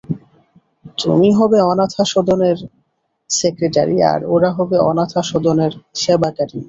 তুমি 0.97 1.29
হবে 1.39 1.57
অনাথাসদনের 1.71 2.57
সেক্রেটারি, 3.29 3.97
আর 4.11 4.21
ওরা 4.25 4.49
হবে 4.57 4.77
অনাথাসদনের 4.91 5.71
সেবাকারিণী। 6.01 6.59